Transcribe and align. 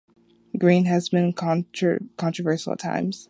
Green 0.57 0.85
has 0.85 1.09
been 1.09 1.31
controversial 1.31 2.73
at 2.73 2.79
times. 2.79 3.19